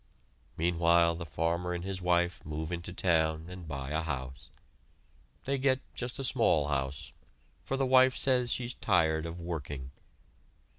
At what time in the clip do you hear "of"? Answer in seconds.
9.27-9.39